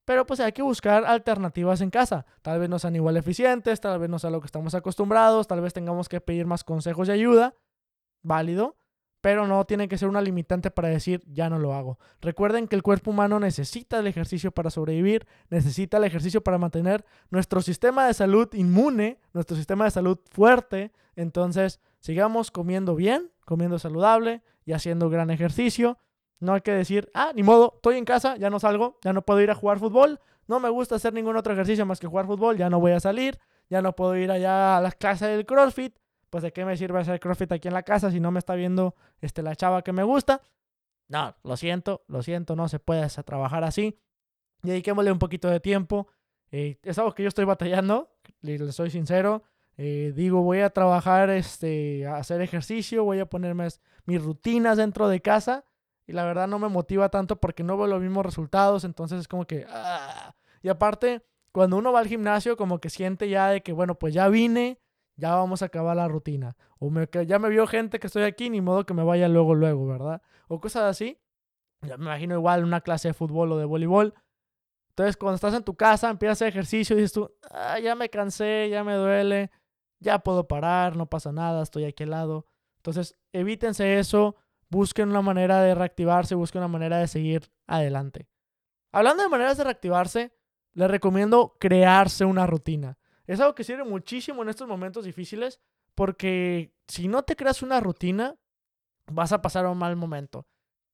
[0.05, 2.25] Pero pues hay que buscar alternativas en casa.
[2.41, 5.61] Tal vez no sean igual eficientes, tal vez no sea lo que estamos acostumbrados, tal
[5.61, 7.55] vez tengamos que pedir más consejos y ayuda.
[8.23, 8.77] Válido
[9.21, 11.99] pero no tiene que ser una limitante para decir ya no lo hago.
[12.19, 17.05] Recuerden que el cuerpo humano necesita el ejercicio para sobrevivir, necesita el ejercicio para mantener
[17.29, 20.91] nuestro sistema de salud inmune, nuestro sistema de salud fuerte.
[21.15, 25.99] Entonces, sigamos comiendo bien, comiendo saludable y haciendo gran ejercicio.
[26.41, 29.21] No hay que decir, ah, ni modo, estoy en casa, ya no salgo, ya no
[29.21, 32.25] puedo ir a jugar fútbol, no me gusta hacer ningún otro ejercicio más que jugar
[32.25, 35.45] fútbol, ya no voy a salir, ya no puedo ir allá a las clases del
[35.45, 35.95] CrossFit,
[36.30, 38.56] pues de qué me sirve hacer CrossFit aquí en la casa si no me está
[38.56, 40.41] viendo este, la chava que me gusta.
[41.08, 43.99] No, lo siento, lo siento, no se puede trabajar así.
[44.63, 46.08] Dediquémosle un poquito de tiempo.
[46.51, 48.10] Eh, es algo que yo estoy batallando,
[48.41, 49.43] les soy sincero.
[49.77, 53.67] Eh, digo, voy a trabajar, este, a hacer ejercicio, voy a ponerme
[54.06, 55.65] mis rutinas dentro de casa.
[56.12, 58.84] Y la verdad no me motiva tanto porque no veo los mismos resultados.
[58.84, 59.65] Entonces es como que...
[59.69, 60.36] Ah.
[60.62, 64.13] Y aparte, cuando uno va al gimnasio, como que siente ya de que, bueno, pues
[64.13, 64.78] ya vine,
[65.15, 66.58] ya vamos a acabar la rutina.
[66.80, 66.91] O
[67.26, 70.21] ya me vio gente que estoy aquí, ni modo que me vaya luego, luego, ¿verdad?
[70.50, 71.17] O cosas así.
[71.82, 74.13] Ya me imagino igual una clase de fútbol o de voleibol.
[74.89, 77.95] Entonces, cuando estás en tu casa, empiezas a hacer ejercicio y dices tú, ah, ya
[77.95, 79.50] me cansé, ya me duele,
[80.02, 82.45] ya puedo parar, no pasa nada, estoy aquí al lado.
[82.80, 84.36] Entonces, evítense eso,
[84.71, 88.27] busquen una manera de reactivarse, busquen una manera de seguir adelante.
[88.91, 90.34] Hablando de maneras de reactivarse,
[90.73, 92.97] les recomiendo crearse una rutina.
[93.27, 95.60] Es algo que sirve muchísimo en estos momentos difíciles
[95.93, 98.36] porque si no te creas una rutina,
[99.12, 100.47] vas a pasar un mal momento.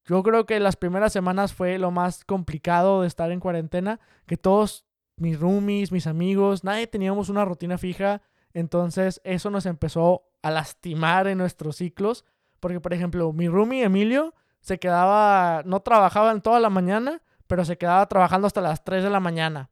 [0.06, 4.38] Yo creo que las primeras semanas fue lo más complicado de estar en cuarentena, que
[4.38, 4.86] todos
[5.18, 8.22] mis roomies, mis amigos, nadie teníamos una rutina fija,
[8.54, 12.26] entonces eso nos empezó a lastimar en nuestros ciclos,
[12.60, 17.64] porque por ejemplo, mi roomie Emilio se quedaba, no trabajaba en toda la mañana, pero
[17.66, 19.70] se quedaba trabajando hasta las 3 de la mañana.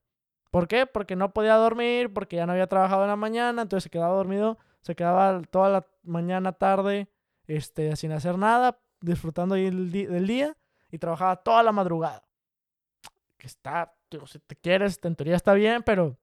[0.51, 0.85] ¿Por qué?
[0.85, 4.15] Porque no podía dormir, porque ya no había trabajado en la mañana, entonces se quedaba
[4.15, 7.09] dormido, se quedaba toda la mañana, tarde,
[7.47, 10.55] este, sin hacer nada, disfrutando del día
[10.89, 12.23] y trabajaba toda la madrugada.
[13.37, 13.93] Que está,
[14.27, 16.17] si te quieres, en teoría está bien, pero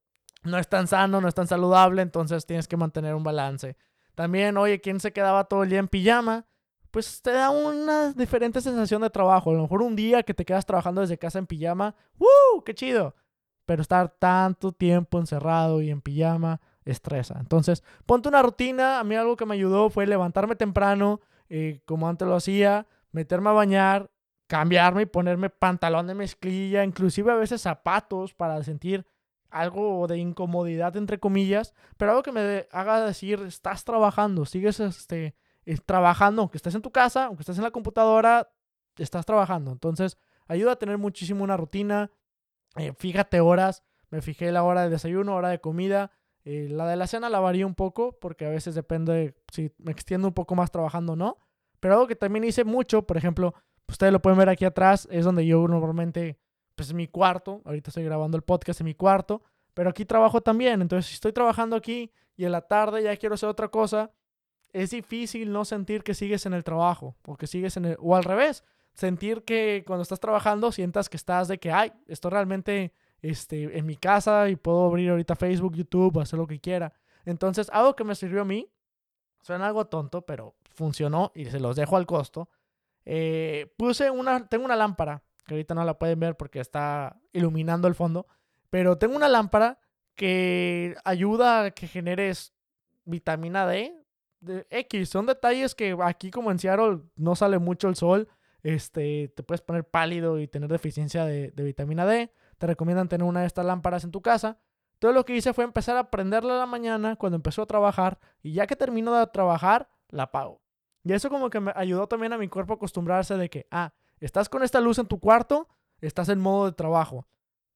[0.44, 3.76] no es tan sano, no es tan saludable, entonces tienes que mantener un balance.
[4.14, 6.46] También, oye, ¿quién se quedaba todo el día en pijama?
[6.92, 9.50] Pues te da una diferente sensación de trabajo.
[9.50, 12.62] A lo mejor un día que te quedas trabajando desde casa en pijama, ¡uh!
[12.64, 13.16] ¡Qué chido!
[13.64, 17.38] Pero estar tanto tiempo encerrado y en pijama estresa.
[17.40, 19.00] Entonces, ponte una rutina.
[19.00, 23.48] A mí algo que me ayudó fue levantarme temprano, eh, como antes lo hacía, meterme
[23.48, 24.10] a bañar,
[24.46, 29.06] cambiarme y ponerme pantalón de mezclilla, inclusive a veces zapatos para sentir
[29.48, 35.34] algo de incomodidad, entre comillas, pero algo que me haga decir, estás trabajando, sigues este,
[35.64, 38.50] eh, trabajando, aunque estés en tu casa, aunque estés en la computadora,
[38.96, 39.72] estás trabajando.
[39.72, 42.10] Entonces, ayuda a tener muchísimo una rutina.
[42.76, 43.82] Eh, fíjate horas.
[44.10, 46.10] Me fijé la hora de desayuno, hora de comida.
[46.44, 49.92] Eh, la de la cena la varía un poco porque a veces depende si me
[49.92, 51.38] extiendo un poco más trabajando o no.
[51.80, 53.54] Pero algo que también hice mucho, por ejemplo,
[53.88, 56.38] ustedes lo pueden ver aquí atrás, es donde yo normalmente,
[56.74, 59.42] pues en mi cuarto, ahorita estoy grabando el podcast en mi cuarto,
[59.74, 60.82] pero aquí trabajo también.
[60.82, 64.10] Entonces, si estoy trabajando aquí y en la tarde ya quiero hacer otra cosa,
[64.72, 68.16] es difícil no sentir que sigues en el trabajo o que sigues en el, o
[68.16, 72.92] al revés, sentir que cuando estás trabajando sientas que estás de que, ay, estoy realmente
[73.20, 76.92] este, en mi casa y puedo abrir ahorita Facebook, YouTube, hacer lo que quiera.
[77.24, 78.68] Entonces, algo que me sirvió a mí,
[79.42, 82.48] suena algo tonto, pero funcionó y se los dejo al costo.
[83.04, 87.88] Eh, puse una, tengo una lámpara, que ahorita no la pueden ver porque está iluminando
[87.88, 88.26] el fondo,
[88.70, 89.78] pero tengo una lámpara
[90.14, 92.52] que ayuda a que generes
[93.04, 94.01] vitamina D.
[94.70, 98.28] X, son detalles que aquí como en Seattle no sale mucho el sol,
[98.62, 102.32] este, te puedes poner pálido y tener deficiencia de, vitamina D.
[102.58, 104.58] Te recomiendan tener una de estas lámparas en tu casa.
[104.98, 108.20] Todo lo que hice fue empezar a prenderla a la mañana cuando empezó a trabajar
[108.40, 110.62] y ya que termino de trabajar, la apago.
[111.02, 113.92] Y eso como que me ayudó también a mi cuerpo a acostumbrarse de que, ah,
[114.20, 115.68] estás con esta luz en tu cuarto,
[116.00, 117.26] estás en modo de trabajo.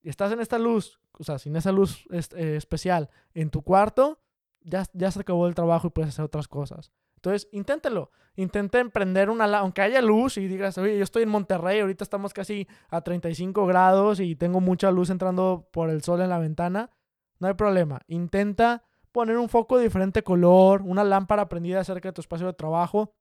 [0.05, 4.21] Estás en esta luz, o sea, sin esa luz eh, especial en tu cuarto,
[4.67, 6.93] ya, ya se acabó el trabajo y puedes hacer otras cosas.
[7.17, 8.11] Entonces, inténtelo.
[8.37, 12.35] Intenten emprender una, aunque haya luz y digas, oye, yo estoy en Monterrey, ahorita estamos
[12.35, 16.91] casi a 35 grados y tengo mucha luz entrando por el sol en la ventana,
[17.39, 18.03] no hay problema.
[18.09, 22.53] Intenta poner un foco de diferente color, una lámpara prendida cerca de tu espacio de
[22.53, 23.15] trabajo,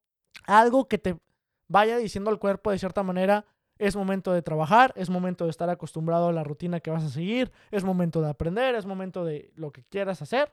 [0.44, 1.18] algo que te
[1.68, 3.46] vaya diciendo al cuerpo de cierta manera,
[3.78, 7.08] es momento de trabajar, es momento de estar acostumbrado a la rutina que vas a
[7.08, 10.52] seguir, es momento de aprender, es momento de lo que quieras hacer.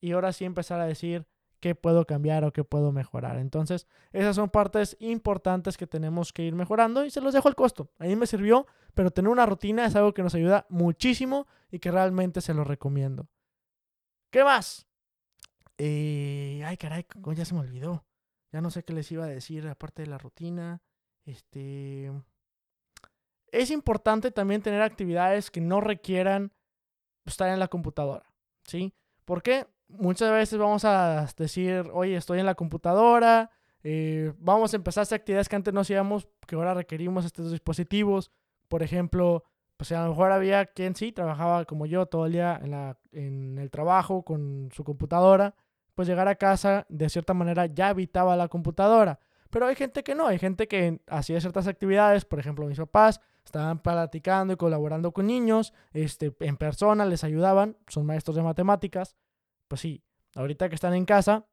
[0.00, 1.26] Y ahora sí empezar a decir,
[1.60, 3.36] qué puedo cambiar o qué puedo mejorar.
[3.36, 7.54] Entonces, esas son partes importantes que tenemos que ir mejorando y se los dejo al
[7.54, 7.90] costo.
[7.98, 11.78] A mí me sirvió, pero tener una rutina es algo que nos ayuda muchísimo y
[11.78, 13.28] que realmente se lo recomiendo.
[14.30, 14.86] ¿Qué más?
[15.78, 18.04] Eh, ay, caray, ya se me olvidó.
[18.52, 20.82] Ya no sé qué les iba a decir aparte de la rutina.
[21.24, 22.10] Este...
[23.52, 26.52] Es importante también tener actividades que no requieran
[27.24, 28.32] estar en la computadora,
[28.64, 28.94] ¿sí?
[29.24, 29.66] ¿Por qué?
[29.98, 33.50] Muchas veces vamos a decir, oye, estoy en la computadora,
[33.82, 38.30] eh, vamos a empezar hacer actividades que antes no hacíamos, que ahora requerimos estos dispositivos.
[38.68, 39.44] Por ejemplo,
[39.76, 42.98] pues a lo mejor había quien sí trabajaba como yo todo el día en, la,
[43.12, 45.54] en el trabajo con su computadora,
[45.94, 49.18] pues llegar a casa de cierta manera ya evitaba la computadora.
[49.50, 53.20] Pero hay gente que no, hay gente que hacía ciertas actividades, por ejemplo, mis papás
[53.44, 59.16] estaban platicando y colaborando con niños, este, en persona les ayudaban, son maestros de matemáticas,
[59.70, 60.02] pues sí,
[60.34, 61.46] ahorita que están en casa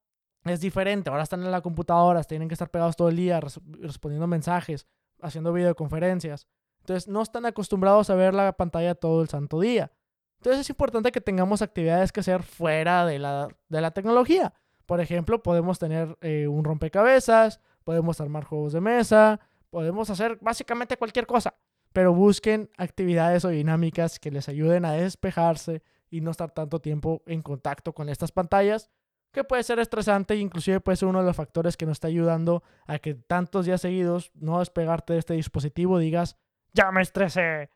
[0.43, 1.11] es diferente.
[1.11, 4.87] Ahora están en la computadora, tienen que estar pegados todo el día respondiendo mensajes,
[5.21, 6.47] haciendo videoconferencias.
[6.79, 9.91] Entonces no están acostumbrados a ver la pantalla todo el santo día.
[10.37, 14.51] Entonces es importante que tengamos actividades que hacer fuera de la, de la tecnología.
[14.87, 20.97] Por ejemplo, podemos tener eh, un rompecabezas, podemos armar juegos de mesa, podemos hacer básicamente
[20.97, 21.53] cualquier cosa.
[21.93, 27.21] Pero busquen actividades o dinámicas que les ayuden a despejarse, y no estar tanto tiempo
[27.25, 28.89] en contacto con estas pantallas,
[29.31, 32.07] que puede ser estresante e inclusive puede ser uno de los factores que nos está
[32.07, 36.37] ayudando a que tantos días seguidos no despegarte de este dispositivo digas,
[36.73, 37.69] ya me estresé.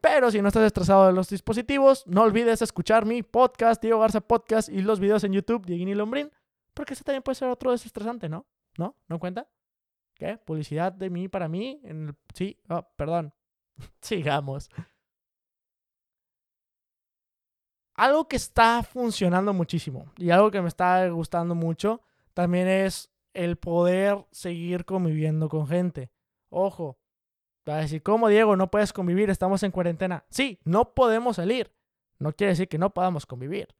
[0.00, 4.20] Pero si no estás estresado de los dispositivos, no olvides escuchar mi podcast, Diego Garza
[4.20, 6.32] Podcast y los videos en YouTube, Dieguini Lombrín,
[6.74, 8.46] porque ese también puede ser otro desestresante, ¿no?
[8.76, 8.96] ¿No?
[9.08, 9.48] ¿No cuenta?
[10.14, 10.38] ¿Qué?
[10.38, 11.80] Publicidad de mí para mí.
[11.84, 12.16] En el...
[12.34, 13.32] Sí, oh, perdón.
[14.00, 14.70] Sigamos.
[17.94, 22.00] Algo que está funcionando muchísimo y algo que me está gustando mucho
[22.34, 26.10] también es el poder seguir conviviendo con gente.
[26.48, 26.98] Ojo,
[27.68, 28.56] va a decir, ¿cómo Diego?
[28.56, 30.24] No puedes convivir, estamos en cuarentena.
[30.30, 31.72] Sí, no podemos salir.
[32.18, 33.74] No quiere decir que no podamos convivir.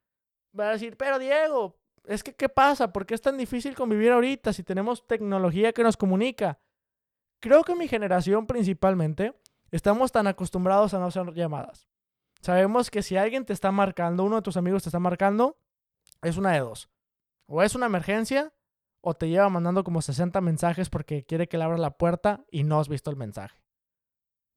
[0.59, 2.93] Va a decir, pero Diego, es que ¿qué pasa?
[2.93, 6.59] ¿Por qué es tan difícil convivir ahorita si tenemos tecnología que nos comunica?
[7.41, 9.35] Creo que mi generación principalmente
[9.71, 11.89] estamos tan acostumbrados a no hacer llamadas.
[12.43, 15.57] Sabemos que si alguien te está marcando, uno de tus amigos te está marcando,
[16.23, 16.91] es una de dos.
[17.47, 18.53] O es una emergencia,
[19.01, 22.65] o te lleva mandando como 60 mensajes porque quiere que le abras la puerta y
[22.65, 23.63] no has visto el mensaje.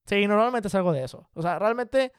[0.05, 1.29] Sí, normalmente es algo de eso.
[1.33, 2.11] O sea, realmente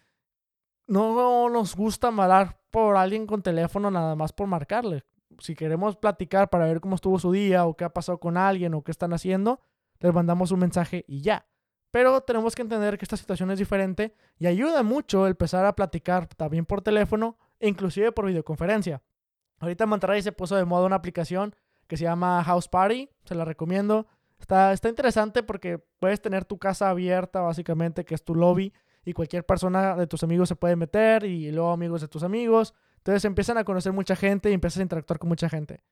[0.87, 5.05] no nos gusta hablar por alguien con teléfono nada más por marcarle.
[5.39, 8.75] Si queremos platicar para ver cómo estuvo su día o qué ha pasado con alguien
[8.75, 9.61] o qué están haciendo,
[9.99, 11.47] les mandamos un mensaje y ya.
[11.97, 16.27] Pero tenemos que entender que esta situación es diferente y ayuda mucho empezar a platicar
[16.27, 19.01] también por teléfono e inclusive por videoconferencia.
[19.61, 21.57] Ahorita Monterrey se puso de moda una aplicación
[21.87, 24.07] que se llama House Party, se la recomiendo.
[24.39, 28.75] Está, está interesante porque puedes tener tu casa abierta básicamente, que es tu lobby,
[29.07, 32.75] y cualquier persona de tus amigos se puede meter y luego amigos de tus amigos.
[32.99, 35.83] Entonces empiezan a conocer mucha gente y empiezas a interactuar con mucha gente.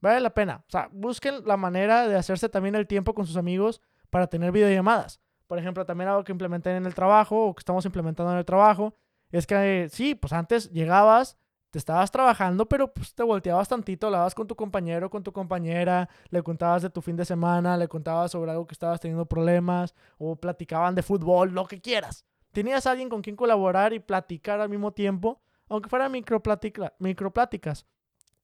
[0.00, 0.62] Vale la pena.
[0.68, 4.52] O sea, busquen la manera de hacerse también el tiempo con sus amigos para tener
[4.52, 5.20] videollamadas.
[5.48, 8.44] Por ejemplo, también algo que implementé en el trabajo o que estamos implementando en el
[8.44, 8.94] trabajo
[9.30, 11.36] es que sí, pues antes llegabas,
[11.70, 16.08] te estabas trabajando, pero pues te volteabas tantito, hablabas con tu compañero, con tu compañera,
[16.30, 19.92] le contabas de tu fin de semana, le contabas sobre algo que estabas teniendo problemas
[20.16, 24.60] o platicaban de fútbol, lo que quieras tenías a alguien con quien colaborar y platicar
[24.60, 27.86] al mismo tiempo, aunque fueran micropláticas.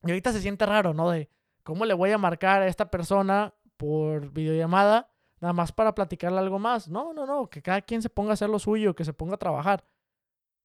[0.05, 1.11] Y ahorita se siente raro, ¿no?
[1.11, 1.29] De
[1.63, 5.09] cómo le voy a marcar a esta persona por videollamada,
[5.45, 6.89] nada más para platicarle algo más.
[6.89, 9.35] No, no, no, que cada quien se ponga a hacer lo suyo, que se ponga
[9.35, 9.85] a trabajar.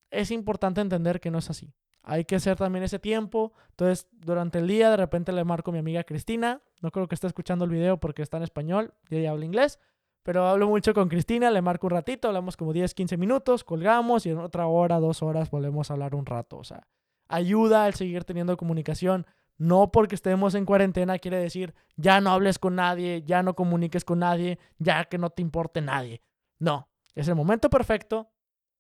[0.10, 1.74] Es importante entender que no es así.
[2.02, 3.52] Hay que hacer también ese tiempo.
[3.72, 6.62] Entonces, durante el día, de repente le marco a mi amiga Cristina.
[6.82, 9.80] No creo que esté escuchando el video porque está en español y ella habla inglés.
[10.24, 14.26] Pero hablo mucho con Cristina, le marco un ratito, hablamos como 10, 15 minutos, colgamos
[14.26, 16.58] y en otra hora, dos horas volvemos a hablar un rato.
[16.58, 16.88] O sea,
[17.28, 19.26] ayuda al seguir teniendo comunicación.
[19.60, 24.04] No porque estemos en cuarentena quiere decir ya no hables con nadie, ya no comuniques
[24.04, 26.24] con nadie, ya que no te importe nadie.
[26.58, 28.32] No, es el momento perfecto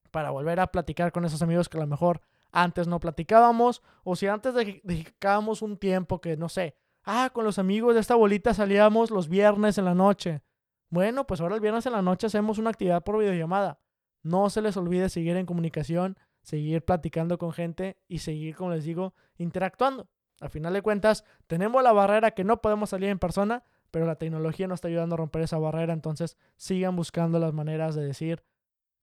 [0.09, 4.15] para volver a platicar con esos amigos que a lo mejor antes no platicábamos o
[4.15, 8.55] si antes dedicábamos un tiempo que no sé, ah, con los amigos de esta bolita
[8.55, 10.41] salíamos los viernes en la noche
[10.89, 13.79] bueno, pues ahora el viernes en la noche hacemos una actividad por videollamada.
[14.23, 18.83] No se les olvide seguir en comunicación, seguir platicando con gente y seguir, como les
[18.83, 20.09] digo, interactuando.
[20.41, 24.15] Al final de cuentas, tenemos la barrera que no podemos salir en persona, pero la
[24.15, 28.43] tecnología nos está ayudando a romper esa barrera, entonces sigan buscando las maneras de decir,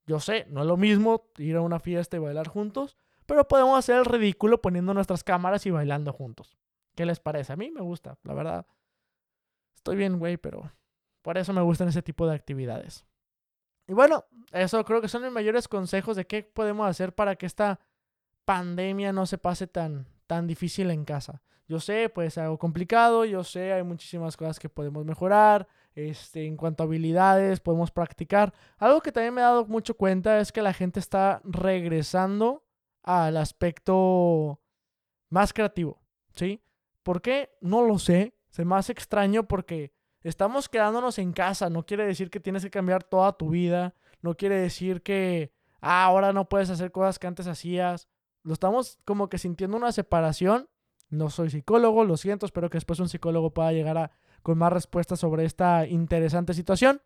[0.07, 2.97] yo sé, no es lo mismo ir a una fiesta y bailar juntos,
[3.27, 6.57] pero podemos hacer el ridículo poniendo nuestras cámaras y bailando juntos.
[6.95, 7.53] ¿Qué les parece?
[7.53, 8.67] A mí me gusta, la verdad.
[9.75, 10.71] Estoy bien, güey, pero
[11.23, 13.05] por eso me gustan ese tipo de actividades.
[13.89, 17.47] Y bueno, eso creo que son los mayores consejos de qué podemos hacer para que
[17.47, 17.81] esta
[18.45, 21.43] pandemia no se pase tan, tan difícil en casa.
[21.69, 26.57] Yo sé, pues algo complicado, yo sé, hay muchísimas cosas que podemos mejorar, este, en
[26.57, 28.53] cuanto a habilidades, podemos practicar.
[28.79, 32.65] Algo que también me he dado mucho cuenta es que la gente está regresando
[33.03, 34.61] al aspecto
[35.29, 36.63] más creativo, ¿sí?
[37.03, 37.51] ¿Por qué?
[37.61, 39.93] No lo sé, se me hace extraño porque
[40.27, 44.37] Estamos quedándonos en casa, no quiere decir que tienes que cambiar toda tu vida, no
[44.37, 48.09] quiere decir que ah, ahora no puedes hacer cosas que antes hacías.
[48.47, 50.69] Lo estamos como que sintiendo una separación.
[51.11, 54.73] No soy psicólogo, lo siento, espero que después un psicólogo pueda llegar a, con más
[54.73, 57.03] respuestas sobre esta interesante situación.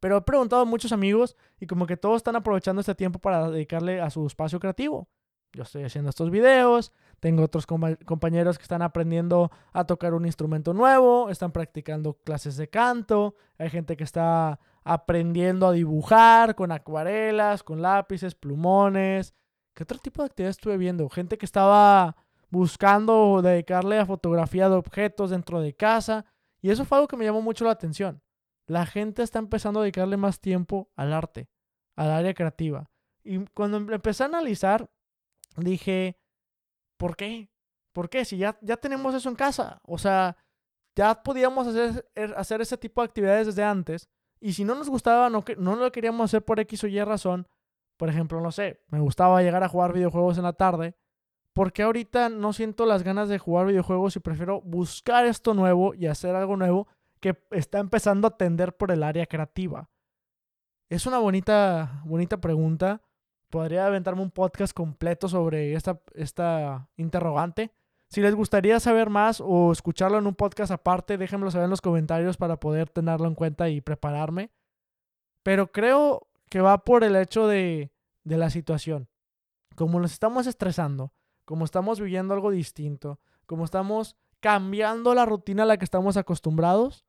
[0.00, 3.50] Pero he preguntado a muchos amigos y como que todos están aprovechando este tiempo para
[3.50, 5.08] dedicarle a su espacio creativo.
[5.52, 10.74] Yo estoy haciendo estos videos, tengo otros compañeros que están aprendiendo a tocar un instrumento
[10.74, 17.62] nuevo, están practicando clases de canto, hay gente que está aprendiendo a dibujar con acuarelas,
[17.62, 19.34] con lápices, plumones.
[19.74, 21.08] ¿Qué otro tipo de actividades estuve viendo?
[21.08, 22.16] Gente que estaba
[22.50, 26.26] buscando dedicarle a fotografía de objetos dentro de casa.
[26.60, 28.22] Y eso fue algo que me llamó mucho la atención.
[28.66, 31.48] La gente está empezando a dedicarle más tiempo al arte,
[31.96, 32.90] al área creativa.
[33.24, 34.90] Y cuando empecé a analizar,
[35.56, 36.18] dije,
[37.02, 37.50] ¿Por qué?
[37.92, 38.24] ¿Por qué?
[38.24, 39.80] Si ya, ya tenemos eso en casa.
[39.82, 40.36] O sea,
[40.94, 44.08] ya podíamos hacer, er, hacer ese tipo de actividades desde antes.
[44.38, 47.48] Y si no nos gustaba, no, no lo queríamos hacer por X o Y razón.
[48.02, 50.96] Por ejemplo, no sé, me gustaba llegar a jugar videojuegos en la tarde.
[51.52, 56.08] Porque ahorita no siento las ganas de jugar videojuegos y prefiero buscar esto nuevo y
[56.08, 56.88] hacer algo nuevo
[57.20, 59.88] que está empezando a tender por el área creativa?
[60.88, 63.02] Es una bonita, bonita pregunta
[63.50, 67.70] podría aventarme un podcast completo sobre esta, esta interrogante.
[68.08, 71.80] Si les gustaría saber más o escucharlo en un podcast aparte, déjenmelo saber en los
[71.80, 74.50] comentarios para poder tenerlo en cuenta y prepararme.
[75.44, 77.91] Pero creo que va por el hecho de,
[78.24, 79.08] de la situación.
[79.74, 81.12] Como nos estamos estresando,
[81.44, 87.04] como estamos viviendo algo distinto, como estamos cambiando la rutina a la que estamos acostumbrados,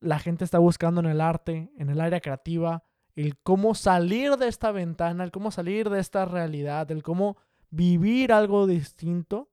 [0.00, 2.84] la gente está buscando en el arte, en el área creativa,
[3.14, 7.36] el cómo salir de esta ventana, el cómo salir de esta realidad, el cómo
[7.70, 9.50] vivir algo distinto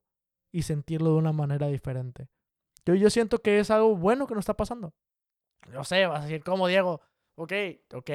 [0.52, 2.30] y sentirlo de una manera diferente.
[2.86, 4.94] Yo, yo siento que es algo bueno que nos está pasando.
[5.72, 7.02] Yo sé, vas a decir, ¿cómo, Diego?
[7.36, 7.54] Ok,
[7.94, 8.10] ok.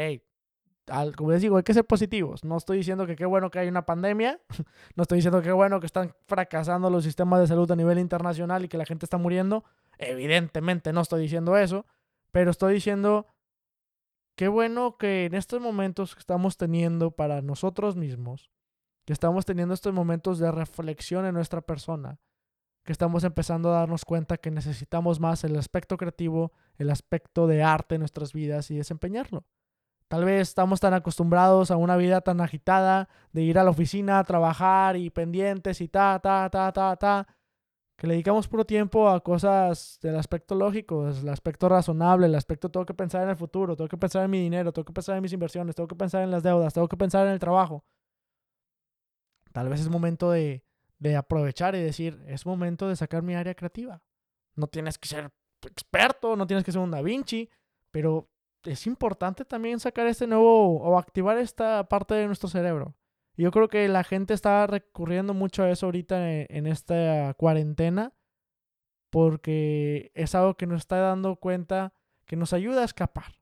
[1.17, 2.45] Como les digo, hay que ser positivos.
[2.45, 4.41] No estoy diciendo que qué bueno que hay una pandemia,
[4.97, 7.99] no estoy diciendo que qué bueno que están fracasando los sistemas de salud a nivel
[7.99, 9.65] internacional y que la gente está muriendo.
[9.99, 11.87] Evidentemente no estoy diciendo eso,
[12.31, 13.27] pero estoy diciendo
[14.37, 18.51] qué bueno que en estos momentos que estamos teniendo para nosotros mismos,
[19.05, 22.21] que estamos teniendo estos momentos de reflexión en nuestra persona,
[22.85, 27.63] que estamos empezando a darnos cuenta que necesitamos más el aspecto creativo, el aspecto de
[27.63, 29.45] arte en nuestras vidas y desempeñarlo.
[30.09, 34.21] Tal vez estamos tan acostumbrados a una vida tan agitada de ir a la oficina,
[34.21, 37.27] a trabajar y pendientes y ta, ta, ta, ta, ta,
[37.97, 42.71] que le dedicamos puro tiempo a cosas del aspecto lógico, el aspecto razonable, el aspecto
[42.71, 45.17] tengo que pensar en el futuro, tengo que pensar en mi dinero, tengo que pensar
[45.17, 47.85] en mis inversiones, tengo que pensar en las deudas, tengo que pensar en el trabajo.
[49.53, 50.63] Tal vez es momento de,
[50.99, 54.03] de aprovechar y decir, es momento de sacar mi área creativa.
[54.55, 55.33] No tienes que ser
[55.63, 57.51] experto, no tienes que ser un Da Vinci,
[57.91, 58.29] pero
[58.67, 62.95] es importante también sacar este nuevo o activar esta parte de nuestro cerebro.
[63.37, 68.15] Yo creo que la gente está recurriendo mucho a eso ahorita en, en esta cuarentena
[69.11, 71.95] porque es algo que nos está dando cuenta
[72.27, 73.39] que nos ayuda a escapar.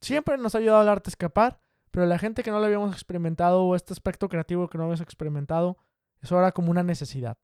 [0.00, 2.92] Siempre nos ha ayudado el arte a escapar, pero la gente que no lo habíamos
[2.92, 5.78] experimentado o este aspecto creativo que no habíamos experimentado,
[6.20, 7.38] es ahora como una necesidad.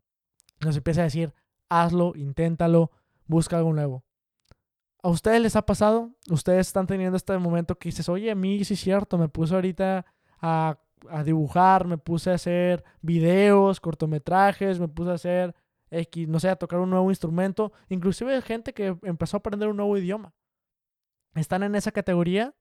[0.60, 1.34] Nos empieza a decir,
[1.68, 2.90] hazlo, inténtalo,
[3.26, 4.04] busca algo nuevo.
[5.06, 6.10] ¿A ustedes les ha pasado?
[6.28, 9.54] Ustedes están teniendo este momento que dices, oye, a mí sí es cierto, me puse
[9.54, 10.04] ahorita
[10.40, 10.78] a,
[11.24, 15.54] dibujar, me puse a hacer videos, cortometrajes, me puse a hacer
[15.92, 17.72] X, no sé, a tocar un nuevo instrumento.
[17.88, 20.34] Inclusive hay gente que empezó a aprender un nuevo idioma.
[21.36, 22.56] ¿Están en esa categoría?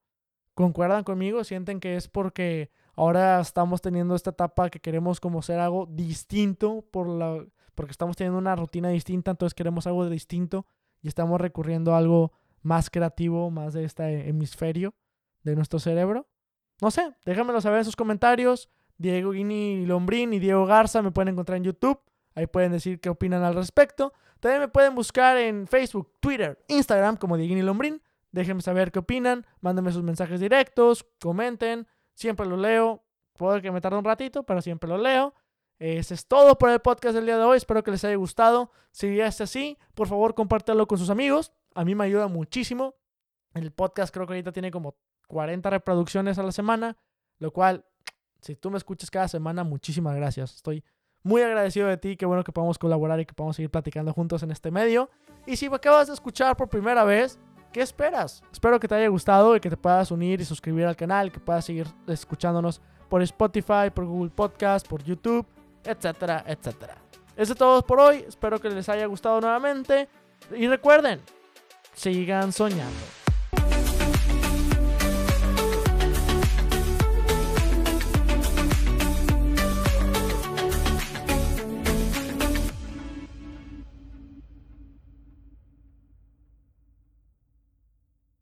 [0.54, 1.44] ¿Concuerdan conmigo?
[1.44, 6.86] ¿Sienten que es porque ahora estamos teniendo esta etapa que queremos como ser algo distinto
[6.92, 7.44] por la,
[7.74, 10.68] porque estamos teniendo una rutina distinta, entonces queremos algo distinto
[11.06, 12.32] y estamos recurriendo a algo
[12.64, 14.96] más creativo, más de este hemisferio
[15.44, 16.28] de nuestro cerebro.
[16.82, 18.70] No sé, déjamelo saber en sus comentarios.
[18.98, 22.00] Diego Guini Lombrín y Diego Garza me pueden encontrar en YouTube.
[22.34, 24.14] Ahí pueden decir qué opinan al respecto.
[24.40, 28.02] También me pueden buscar en Facebook, Twitter, Instagram como Diego Guini Lombrín.
[28.32, 29.46] Déjenme saber qué opinan.
[29.62, 31.06] Mándenme sus mensajes directos.
[31.22, 31.86] Comenten.
[32.16, 33.04] Siempre los leo.
[33.38, 35.36] Puede que me tarde un ratito, pero siempre los leo.
[35.80, 37.58] Eso es todo por el podcast del día de hoy.
[37.58, 38.72] Espero que les haya gustado.
[38.92, 41.52] Si es así, por favor, compártelo con sus amigos.
[41.74, 42.96] A mí me ayuda muchísimo.
[43.54, 44.96] El podcast creo que ahorita tiene como
[45.28, 46.98] 40 reproducciones a la semana,
[47.40, 47.86] lo cual,
[48.42, 50.56] si tú me escuchas cada semana, muchísimas gracias.
[50.56, 50.84] Estoy
[51.24, 52.16] muy agradecido de ti.
[52.16, 55.10] Qué bueno que podamos colaborar y que podamos seguir platicando juntos en este medio.
[55.46, 57.38] Y si acabas de escuchar por primera vez,
[57.74, 58.44] ¿qué esperas?
[58.52, 61.40] Espero que te haya gustado y que te puedas unir y suscribir al canal, que
[61.40, 65.46] puedas seguir escuchándonos por Spotify, por Google Podcast, por YouTube
[65.86, 66.96] etcétera, etcétera.
[67.36, 68.26] Eso es todo por hoy.
[68.28, 70.08] Espero que les haya gustado nuevamente.
[70.56, 71.22] Y recuerden,
[71.94, 73.25] sigan soñando.